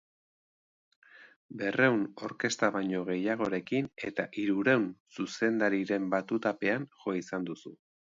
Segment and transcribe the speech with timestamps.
[1.57, 4.87] Berrehun orkestra baino gehiagorekin eta hirurehun
[5.19, 7.75] zuzendariren batutapean jo izan duzu.